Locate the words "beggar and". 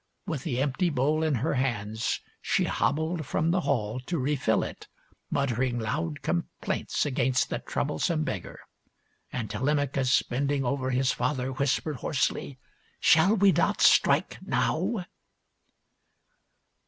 8.23-9.47